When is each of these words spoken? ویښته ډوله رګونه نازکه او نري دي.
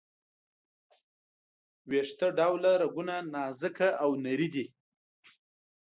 ویښته 1.89 2.27
ډوله 2.37 2.71
رګونه 2.81 3.15
نازکه 3.33 3.89
او 4.03 4.09
نري 4.23 4.49
دي. 4.53 4.65